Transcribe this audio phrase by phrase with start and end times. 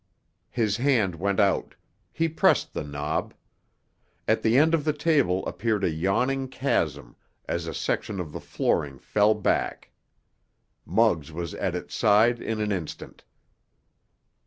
[0.49, 1.75] His hand went out;
[2.11, 3.35] he pressed the knob.
[4.27, 7.15] At the end of the table appeared a yawning chasm,
[7.47, 9.91] as a section of the flooring fell back.
[10.87, 13.23] Muggs was at its side in an instant.